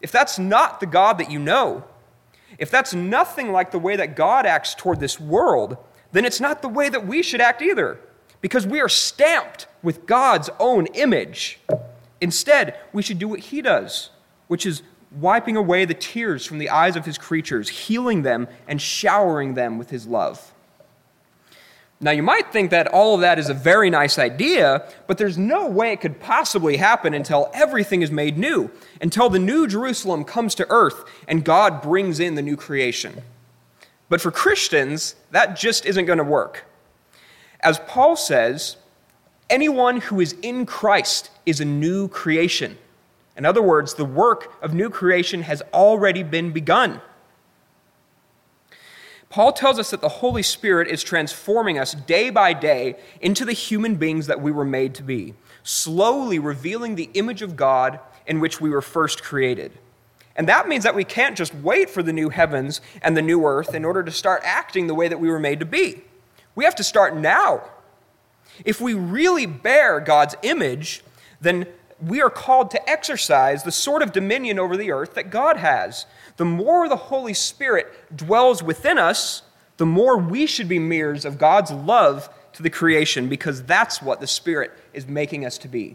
If 0.00 0.10
that's 0.10 0.38
not 0.38 0.80
the 0.80 0.86
God 0.86 1.18
that 1.18 1.30
you 1.30 1.38
know, 1.38 1.84
if 2.58 2.70
that's 2.70 2.94
nothing 2.94 3.52
like 3.52 3.72
the 3.72 3.78
way 3.78 3.94
that 3.96 4.16
God 4.16 4.46
acts 4.46 4.74
toward 4.74 5.00
this 5.00 5.20
world, 5.20 5.76
then 6.12 6.24
it's 6.24 6.40
not 6.40 6.62
the 6.62 6.68
way 6.68 6.88
that 6.88 7.06
we 7.06 7.22
should 7.22 7.42
act 7.42 7.60
either 7.60 8.00
because 8.40 8.66
we 8.66 8.80
are 8.80 8.88
stamped 8.88 9.66
with 9.82 10.06
God's 10.06 10.50
own 10.58 10.86
image. 10.94 11.60
Instead, 12.20 12.78
we 12.92 13.02
should 13.02 13.18
do 13.18 13.28
what 13.28 13.40
He 13.40 13.62
does, 13.62 14.10
which 14.48 14.66
is 14.66 14.82
wiping 15.12 15.56
away 15.56 15.84
the 15.84 15.94
tears 15.94 16.44
from 16.44 16.58
the 16.58 16.70
eyes 16.70 16.96
of 16.96 17.04
His 17.04 17.18
creatures, 17.18 17.68
healing 17.68 18.22
them, 18.22 18.48
and 18.66 18.80
showering 18.80 19.54
them 19.54 19.78
with 19.78 19.90
His 19.90 20.06
love. 20.06 20.52
Now, 22.00 22.12
you 22.12 22.22
might 22.22 22.52
think 22.52 22.70
that 22.70 22.86
all 22.86 23.16
of 23.16 23.22
that 23.22 23.40
is 23.40 23.48
a 23.48 23.54
very 23.54 23.90
nice 23.90 24.20
idea, 24.20 24.88
but 25.08 25.18
there's 25.18 25.36
no 25.36 25.66
way 25.66 25.92
it 25.92 26.00
could 26.00 26.20
possibly 26.20 26.76
happen 26.76 27.12
until 27.12 27.50
everything 27.52 28.02
is 28.02 28.10
made 28.12 28.38
new, 28.38 28.70
until 29.00 29.28
the 29.28 29.40
new 29.40 29.66
Jerusalem 29.66 30.24
comes 30.24 30.54
to 30.56 30.66
earth 30.70 31.04
and 31.26 31.44
God 31.44 31.82
brings 31.82 32.20
in 32.20 32.36
the 32.36 32.42
new 32.42 32.56
creation. 32.56 33.22
But 34.08 34.20
for 34.20 34.30
Christians, 34.30 35.16
that 35.32 35.56
just 35.56 35.86
isn't 35.86 36.06
going 36.06 36.18
to 36.18 36.24
work. 36.24 36.67
As 37.60 37.78
Paul 37.80 38.16
says, 38.16 38.76
anyone 39.50 40.00
who 40.00 40.20
is 40.20 40.34
in 40.42 40.66
Christ 40.66 41.30
is 41.44 41.60
a 41.60 41.64
new 41.64 42.08
creation. 42.08 42.78
In 43.36 43.44
other 43.44 43.62
words, 43.62 43.94
the 43.94 44.04
work 44.04 44.52
of 44.62 44.74
new 44.74 44.90
creation 44.90 45.42
has 45.42 45.62
already 45.72 46.22
been 46.22 46.52
begun. 46.52 47.00
Paul 49.30 49.52
tells 49.52 49.78
us 49.78 49.90
that 49.90 50.00
the 50.00 50.08
Holy 50.08 50.42
Spirit 50.42 50.88
is 50.88 51.02
transforming 51.02 51.78
us 51.78 51.92
day 51.92 52.30
by 52.30 52.54
day 52.54 52.96
into 53.20 53.44
the 53.44 53.52
human 53.52 53.96
beings 53.96 54.26
that 54.26 54.40
we 54.40 54.50
were 54.50 54.64
made 54.64 54.94
to 54.94 55.02
be, 55.02 55.34
slowly 55.62 56.38
revealing 56.38 56.94
the 56.94 57.10
image 57.14 57.42
of 57.42 57.54
God 57.54 58.00
in 58.26 58.40
which 58.40 58.60
we 58.60 58.70
were 58.70 58.80
first 58.80 59.22
created. 59.22 59.72
And 60.34 60.48
that 60.48 60.68
means 60.68 60.84
that 60.84 60.94
we 60.94 61.04
can't 61.04 61.36
just 61.36 61.54
wait 61.54 61.90
for 61.90 62.02
the 62.02 62.12
new 62.12 62.30
heavens 62.30 62.80
and 63.02 63.16
the 63.16 63.22
new 63.22 63.44
earth 63.44 63.74
in 63.74 63.84
order 63.84 64.02
to 64.02 64.10
start 64.10 64.40
acting 64.44 64.86
the 64.86 64.94
way 64.94 65.08
that 65.08 65.20
we 65.20 65.28
were 65.28 65.40
made 65.40 65.60
to 65.60 65.66
be. 65.66 66.04
We 66.58 66.64
have 66.64 66.74
to 66.74 66.82
start 66.82 67.14
now. 67.14 67.62
If 68.64 68.80
we 68.80 68.92
really 68.92 69.46
bear 69.46 70.00
God's 70.00 70.34
image, 70.42 71.04
then 71.40 71.68
we 72.04 72.20
are 72.20 72.30
called 72.30 72.72
to 72.72 72.90
exercise 72.90 73.62
the 73.62 73.70
sort 73.70 74.02
of 74.02 74.10
dominion 74.10 74.58
over 74.58 74.76
the 74.76 74.90
earth 74.90 75.14
that 75.14 75.30
God 75.30 75.58
has. 75.58 76.04
The 76.36 76.44
more 76.44 76.88
the 76.88 76.96
Holy 76.96 77.32
Spirit 77.32 78.16
dwells 78.16 78.60
within 78.60 78.98
us, 78.98 79.42
the 79.76 79.86
more 79.86 80.18
we 80.18 80.46
should 80.46 80.68
be 80.68 80.80
mirrors 80.80 81.24
of 81.24 81.38
God's 81.38 81.70
love 81.70 82.28
to 82.54 82.64
the 82.64 82.70
creation 82.70 83.28
because 83.28 83.62
that's 83.62 84.02
what 84.02 84.20
the 84.20 84.26
Spirit 84.26 84.72
is 84.92 85.06
making 85.06 85.46
us 85.46 85.58
to 85.58 85.68
be. 85.68 85.94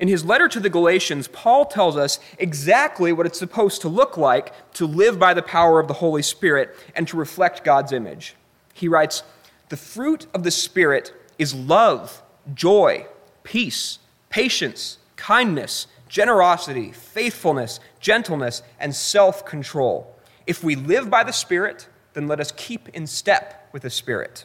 In 0.00 0.08
his 0.08 0.24
letter 0.24 0.48
to 0.48 0.58
the 0.58 0.70
Galatians, 0.70 1.28
Paul 1.28 1.66
tells 1.66 1.98
us 1.98 2.18
exactly 2.38 3.12
what 3.12 3.26
it's 3.26 3.38
supposed 3.38 3.82
to 3.82 3.90
look 3.90 4.16
like 4.16 4.72
to 4.72 4.86
live 4.86 5.18
by 5.18 5.34
the 5.34 5.42
power 5.42 5.78
of 5.78 5.86
the 5.86 5.92
Holy 5.92 6.22
Spirit 6.22 6.74
and 6.96 7.06
to 7.08 7.18
reflect 7.18 7.62
God's 7.62 7.92
image. 7.92 8.34
He 8.78 8.88
writes, 8.88 9.22
The 9.68 9.76
fruit 9.76 10.26
of 10.32 10.42
the 10.42 10.50
Spirit 10.50 11.12
is 11.38 11.54
love, 11.54 12.22
joy, 12.54 13.06
peace 13.42 13.98
patience, 14.30 14.98
kindness, 15.16 15.86
generosity, 16.08 16.92
faithfulness, 16.92 17.80
gentleness, 18.00 18.62
and 18.78 18.94
self 18.94 19.44
control. 19.44 20.14
If 20.46 20.64
we 20.64 20.76
live 20.76 21.10
by 21.10 21.24
the 21.24 21.32
Spirit, 21.32 21.88
then 22.14 22.28
let 22.28 22.40
us 22.40 22.52
keep 22.52 22.88
in 22.90 23.06
step 23.06 23.68
with 23.72 23.82
the 23.82 23.90
Spirit. 23.90 24.44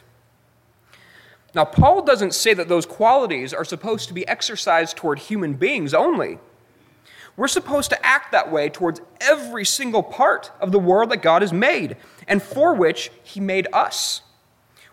Now, 1.54 1.64
Paul 1.64 2.02
doesn't 2.02 2.34
say 2.34 2.52
that 2.54 2.68
those 2.68 2.84
qualities 2.84 3.54
are 3.54 3.64
supposed 3.64 4.08
to 4.08 4.14
be 4.14 4.26
exercised 4.26 4.96
toward 4.96 5.20
human 5.20 5.54
beings 5.54 5.94
only. 5.94 6.38
We're 7.36 7.48
supposed 7.48 7.90
to 7.90 8.06
act 8.06 8.32
that 8.32 8.50
way 8.50 8.68
towards 8.68 9.00
every 9.20 9.64
single 9.64 10.02
part 10.02 10.50
of 10.60 10.72
the 10.72 10.78
world 10.78 11.10
that 11.10 11.22
God 11.22 11.42
has 11.42 11.52
made 11.52 11.96
and 12.26 12.42
for 12.42 12.74
which 12.74 13.10
He 13.22 13.40
made 13.40 13.66
us. 13.72 14.22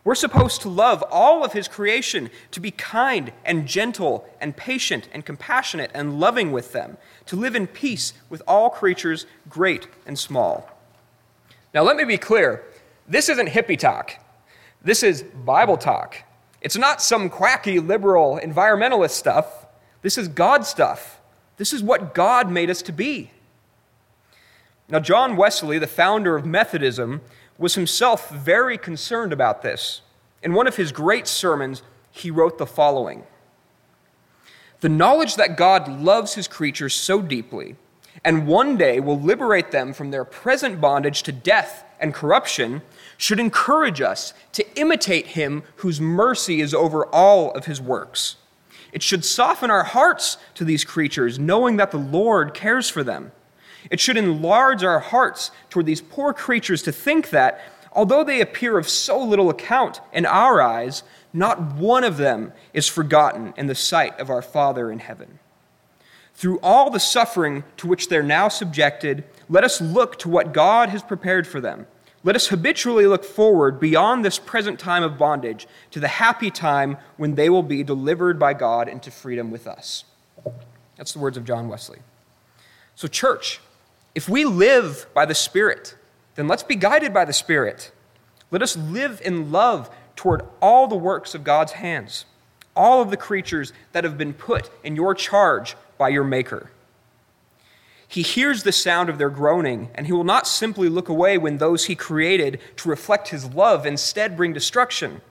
We're 0.04 0.16
supposed 0.16 0.62
to 0.62 0.70
love 0.70 1.04
all 1.12 1.44
of 1.44 1.54
His 1.54 1.68
creation, 1.68 2.30
to 2.52 2.60
be 2.60 2.72
kind 2.72 3.32
and 3.46 3.68
gentle 3.68 4.28
and 4.40 4.58
patient 4.58 5.08
and 5.14 5.26
compassionate 5.26 5.92
and 5.94 6.20
loving 6.20 6.52
with 6.52 6.74
them, 6.74 6.98
to 7.28 7.36
live 7.36 7.56
in 7.56 7.68
peace 7.68 8.14
with 8.30 8.42
all 8.48 8.70
creatures, 8.70 9.26
great 9.48 9.88
and 10.06 10.18
small. 10.18 10.70
Now, 11.74 11.84
let 11.84 11.98
me 11.98 12.04
be 12.04 12.18
clear 12.18 12.64
this 13.08 13.30
isn't 13.30 13.50
hippie 13.50 13.78
talk, 13.78 14.18
this 14.82 15.04
is 15.04 15.24
Bible 15.24 15.78
talk. 15.78 16.24
It's 16.62 16.78
not 16.78 17.02
some 17.02 17.30
quacky 17.30 17.80
liberal 17.80 18.40
environmentalist 18.42 19.12
stuff. 19.12 19.66
This 20.04 20.18
is 20.18 20.28
God 20.28 20.66
stuff. 20.66 21.20
This 21.58 21.74
is 21.74 21.84
what 21.84 22.14
God 22.14 22.52
made 22.52 22.70
us 22.70 22.82
to 22.84 22.92
be. 22.92 23.32
Now, 24.88 25.00
John 25.00 25.36
Wesley, 25.36 25.80
the 25.80 25.88
founder 25.88 26.36
of 26.36 26.46
Methodism, 26.46 27.22
was 27.62 27.76
himself 27.76 28.30
very 28.30 28.78
concerned 28.78 29.32
about 29.32 29.62
this. 29.62 30.02
In 30.42 30.54
one 30.54 30.68
of 30.68 30.78
his 30.78 30.92
great 30.92 31.28
sermons, 31.28 31.84
he 32.10 32.32
wrote 32.32 32.58
the 32.58 32.66
following 32.66 33.24
The 34.82 34.90
knowledge 34.90 35.36
that 35.36 35.56
God 35.56 35.88
loves 35.88 36.34
his 36.34 36.48
creatures 36.48 36.94
so 36.94 37.22
deeply 37.22 37.76
and 38.26 38.48
one 38.48 38.78
day 38.78 39.00
will 39.00 39.20
liberate 39.20 39.72
them 39.72 39.94
from 39.94 40.12
their 40.12 40.26
present 40.26 40.82
bondage 40.82 41.24
to 41.24 41.32
death 41.32 41.86
and 42.00 42.14
corruption 42.14 42.82
should 43.18 43.40
encourage 43.40 44.02
us 44.02 44.34
to 44.54 44.80
imitate 44.80 45.28
him 45.28 45.64
whose 45.78 46.02
mercy 46.02 46.62
is 46.62 46.74
over 46.74 47.06
all 47.08 47.52
of 47.52 47.66
his 47.66 47.80
works. 47.80 48.38
It 48.92 49.04
should 49.04 49.24
soften 49.24 49.72
our 49.72 49.84
hearts 49.84 50.38
to 50.56 50.66
these 50.66 50.84
creatures, 50.84 51.40
knowing 51.40 51.78
that 51.78 51.92
the 51.92 51.98
Lord 51.98 52.54
cares 52.54 52.90
for 52.90 53.04
them 53.04 53.32
it 53.90 54.00
should 54.00 54.18
enlarge 54.18 54.84
our 54.84 55.00
hearts 55.00 55.52
toward 55.70 55.86
these 55.86 56.02
poor 56.02 56.34
creatures 56.34 56.82
to 56.84 56.92
think 56.92 57.30
that, 57.32 57.62
although 57.92 58.24
they 58.24 58.42
appear 58.42 58.78
of 58.78 58.88
so 58.88 59.22
little 59.22 59.50
account 59.50 60.02
in 60.14 60.26
our 60.26 60.62
eyes, 60.62 61.04
not 61.34 61.74
one 61.76 62.04
of 62.04 62.18
them 62.18 62.54
is 62.74 62.88
forgotten 62.88 63.54
in 63.58 63.68
the 63.68 63.76
sight 63.76 64.20
of 64.20 64.30
our 64.30 64.42
Father 64.42 64.92
in 64.92 65.00
heaven. 65.00 65.40
Through 66.36 66.60
all 66.62 66.90
the 66.90 67.00
suffering 67.00 67.64
to 67.78 67.88
which 67.88 68.10
they're 68.10 68.24
now 68.24 68.48
subjected, 68.48 69.24
let 69.50 69.64
us 69.64 69.82
look 69.82 70.18
to 70.20 70.30
what 70.30 70.54
God 70.54 70.90
has 70.90 71.04
prepared 71.04 71.48
for 71.48 71.62
them. 71.62 71.88
Let 72.24 72.36
us 72.36 72.48
habitually 72.48 73.08
look 73.08 73.24
forward 73.24 73.80
beyond 73.80 74.24
this 74.24 74.38
present 74.38 74.80
time 74.80 75.04
of 75.04 75.18
bondage 75.18 75.68
to 75.92 76.00
the 76.00 76.08
happy 76.08 76.52
time 76.52 76.98
when 77.18 77.36
they 77.36 77.50
will 77.50 77.64
be 77.64 77.84
delivered 77.84 78.38
by 78.38 78.54
God 78.54 78.88
into 78.88 79.10
freedom 79.10 79.50
with 79.50 79.68
us. 79.68 80.04
That's 80.98 81.14
the 81.14 81.20
words 81.20 81.38
of 81.38 81.46
John 81.46 81.68
Wesley. 81.68 82.00
So, 82.96 83.08
church, 83.08 83.60
if 84.14 84.28
we 84.28 84.46
live 84.46 85.08
by 85.14 85.26
the 85.26 85.36
Spirit, 85.36 85.96
then 86.36 86.48
let's 86.48 86.64
be 86.64 86.76
guided 86.76 87.14
by 87.14 87.26
the 87.26 87.34
Spirit. 87.34 87.92
Let 88.50 88.62
us 88.62 88.76
live 88.76 89.22
in 89.24 89.52
love 89.52 89.90
toward 90.16 90.44
all 90.62 90.88
the 90.88 90.96
works 90.96 91.34
of 91.34 91.44
God's 91.44 91.74
hands, 91.74 92.26
all 92.76 93.02
of 93.02 93.10
the 93.10 93.18
creatures 93.18 93.72
that 93.94 94.04
have 94.04 94.18
been 94.18 94.34
put 94.34 94.70
in 94.84 94.96
your 94.96 95.16
charge 95.16 95.76
by 95.98 96.10
your 96.10 96.24
Maker. 96.24 96.72
He 98.08 98.24
hears 98.24 98.64
the 98.64 98.74
sound 98.74 99.08
of 99.08 99.18
their 99.18 99.30
groaning, 99.30 99.90
and 99.96 100.06
he 100.06 100.12
will 100.12 100.26
not 100.26 100.46
simply 100.46 100.90
look 100.90 101.08
away 101.08 101.38
when 101.38 101.58
those 101.58 101.86
he 101.86 101.96
created 101.96 102.60
to 102.76 102.90
reflect 102.90 103.30
his 103.30 103.54
love 103.54 103.86
instead 103.86 104.36
bring 104.36 104.52
destruction. 104.52 105.22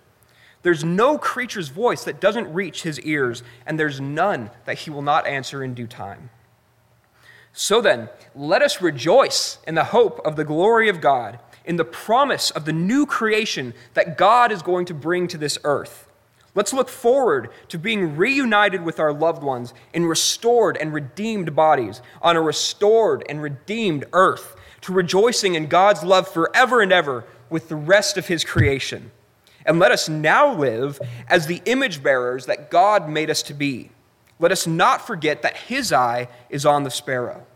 There's 0.62 0.82
no 0.82 1.18
creature's 1.18 1.68
voice 1.68 2.04
that 2.04 2.20
doesn't 2.20 2.52
reach 2.52 2.82
his 2.82 2.98
ears, 3.00 3.42
and 3.66 3.78
there's 3.78 4.00
none 4.00 4.50
that 4.64 4.78
he 4.78 4.90
will 4.90 5.02
not 5.02 5.26
answer 5.26 5.62
in 5.62 5.74
due 5.74 5.86
time. 5.86 6.30
So 7.52 7.80
then, 7.80 8.08
let 8.34 8.62
us 8.62 8.80
rejoice 8.80 9.58
in 9.66 9.74
the 9.74 9.84
hope 9.84 10.20
of 10.24 10.36
the 10.36 10.44
glory 10.44 10.88
of 10.88 11.00
God, 11.00 11.38
in 11.64 11.76
the 11.76 11.84
promise 11.84 12.50
of 12.50 12.64
the 12.64 12.72
new 12.72 13.06
creation 13.06 13.74
that 13.94 14.16
God 14.16 14.52
is 14.52 14.62
going 14.62 14.86
to 14.86 14.94
bring 14.94 15.26
to 15.28 15.38
this 15.38 15.58
earth. 15.64 16.06
Let's 16.54 16.72
look 16.72 16.88
forward 16.88 17.50
to 17.68 17.78
being 17.78 18.16
reunited 18.16 18.82
with 18.82 18.98
our 18.98 19.12
loved 19.12 19.42
ones 19.42 19.72
in 19.92 20.06
restored 20.06 20.76
and 20.76 20.92
redeemed 20.92 21.54
bodies 21.54 22.02
on 22.22 22.36
a 22.36 22.40
restored 22.40 23.24
and 23.28 23.40
redeemed 23.40 24.04
earth, 24.12 24.56
to 24.82 24.92
rejoicing 24.92 25.54
in 25.54 25.66
God's 25.66 26.02
love 26.02 26.26
forever 26.26 26.80
and 26.80 26.92
ever 26.92 27.24
with 27.50 27.68
the 27.68 27.76
rest 27.76 28.16
of 28.16 28.26
His 28.26 28.44
creation. 28.44 29.10
And 29.66 29.78
let 29.78 29.92
us 29.92 30.08
now 30.08 30.54
live 30.54 30.98
as 31.28 31.46
the 31.46 31.62
image 31.66 32.02
bearers 32.02 32.46
that 32.46 32.70
God 32.70 33.08
made 33.08 33.30
us 33.30 33.42
to 33.42 33.54
be 33.54 33.90
let 34.40 34.50
us 34.50 34.66
not 34.66 35.06
forget 35.06 35.42
that 35.42 35.56
his 35.56 35.92
eye 35.92 36.26
is 36.48 36.66
on 36.66 36.82
the 36.82 36.90
sparrow, 36.90 37.46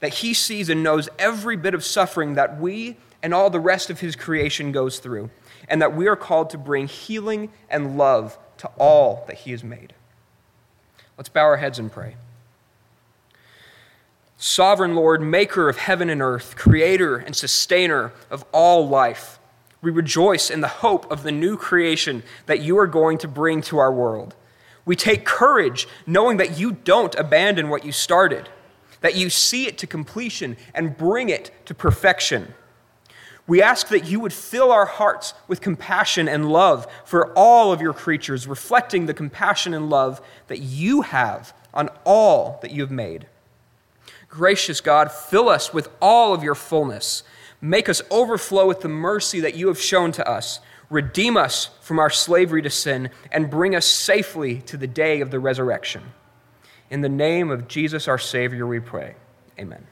that 0.00 0.14
he 0.14 0.34
sees 0.34 0.68
and 0.68 0.82
knows 0.82 1.08
every 1.18 1.56
bit 1.56 1.74
of 1.74 1.82
suffering 1.82 2.34
that 2.34 2.60
we 2.60 2.96
and 3.22 3.32
all 3.32 3.48
the 3.48 3.58
rest 3.58 3.88
of 3.88 4.00
his 4.00 4.14
creation 4.14 4.70
goes 4.70 4.98
through, 4.98 5.30
and 5.66 5.80
that 5.80 5.96
we 5.96 6.06
are 6.06 6.14
called 6.14 6.50
to 6.50 6.58
bring 6.58 6.86
healing 6.86 7.50
and 7.70 7.96
love 7.96 8.38
to 8.58 8.68
all 8.78 9.24
that 9.26 9.38
he 9.38 9.50
has 9.50 9.64
made. 9.64 9.94
Let's 11.16 11.30
bow 11.30 11.40
our 11.40 11.56
heads 11.56 11.78
and 11.78 11.90
pray. 11.90 12.16
Sovereign 14.36 14.94
Lord, 14.94 15.22
maker 15.22 15.70
of 15.70 15.78
heaven 15.78 16.10
and 16.10 16.20
earth, 16.20 16.54
creator 16.56 17.16
and 17.16 17.34
sustainer 17.34 18.12
of 18.30 18.44
all 18.52 18.86
life, 18.86 19.38
we 19.80 19.90
rejoice 19.90 20.50
in 20.50 20.60
the 20.60 20.68
hope 20.68 21.10
of 21.10 21.22
the 21.22 21.32
new 21.32 21.56
creation 21.56 22.22
that 22.44 22.60
you 22.60 22.78
are 22.78 22.86
going 22.86 23.16
to 23.18 23.28
bring 23.28 23.62
to 23.62 23.78
our 23.78 23.92
world. 23.92 24.34
We 24.84 24.96
take 24.96 25.24
courage 25.24 25.88
knowing 26.06 26.36
that 26.38 26.58
you 26.58 26.72
don't 26.72 27.14
abandon 27.14 27.68
what 27.68 27.84
you 27.84 27.92
started, 27.92 28.48
that 29.00 29.14
you 29.16 29.30
see 29.30 29.66
it 29.66 29.78
to 29.78 29.86
completion 29.86 30.56
and 30.74 30.96
bring 30.96 31.28
it 31.28 31.50
to 31.66 31.74
perfection. 31.74 32.54
We 33.46 33.60
ask 33.60 33.88
that 33.88 34.06
you 34.06 34.20
would 34.20 34.32
fill 34.32 34.72
our 34.72 34.86
hearts 34.86 35.34
with 35.48 35.60
compassion 35.60 36.28
and 36.28 36.50
love 36.50 36.86
for 37.04 37.32
all 37.34 37.72
of 37.72 37.80
your 37.80 37.92
creatures, 37.92 38.46
reflecting 38.46 39.04
the 39.06 39.14
compassion 39.14 39.74
and 39.74 39.90
love 39.90 40.20
that 40.46 40.60
you 40.60 41.02
have 41.02 41.52
on 41.74 41.90
all 42.04 42.58
that 42.62 42.70
you 42.70 42.82
have 42.82 42.90
made. 42.90 43.26
Gracious 44.28 44.80
God, 44.80 45.12
fill 45.12 45.48
us 45.48 45.74
with 45.74 45.88
all 46.00 46.32
of 46.32 46.42
your 46.42 46.54
fullness. 46.54 47.22
Make 47.60 47.88
us 47.88 48.02
overflow 48.10 48.66
with 48.66 48.80
the 48.80 48.88
mercy 48.88 49.40
that 49.40 49.54
you 49.54 49.68
have 49.68 49.80
shown 49.80 50.10
to 50.12 50.28
us 50.28 50.60
redeem 50.90 51.36
us 51.36 51.70
from 51.80 51.98
our 51.98 52.10
slavery 52.10 52.62
to 52.62 52.70
sin, 52.70 53.10
and 53.32 53.50
bring 53.50 53.74
us 53.74 53.86
safely 53.86 54.60
to 54.62 54.76
the 54.76 54.86
day 54.86 55.20
of 55.20 55.30
the 55.30 55.40
resurrection. 55.40 56.02
In 56.90 57.00
the 57.00 57.08
name 57.08 57.50
of 57.50 57.68
Jesus, 57.68 58.08
our 58.08 58.18
Savior, 58.18 58.66
we 58.66 58.80
pray. 58.80 59.14
Amen. 59.58 59.86